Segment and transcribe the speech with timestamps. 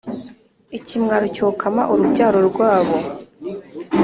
[0.77, 2.97] ikimwaro cyokame urubyaro rwabo.